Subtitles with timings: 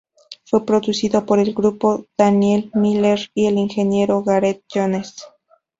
[0.45, 5.17] Fue producido por el grupo, Daniel Miller y el ingeniero Gareth Jones.